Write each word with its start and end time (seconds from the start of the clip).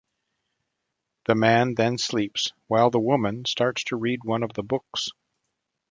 The 1.27 1.35
man 1.35 1.75
then 1.75 1.99
sleeps, 1.99 2.53
while 2.65 2.89
the 2.89 2.99
woman 2.99 3.45
starts 3.45 3.83
to 3.83 3.97
read 3.97 4.21
one 4.23 4.41
of 4.41 4.53
the 4.53 4.63
books. 4.63 5.09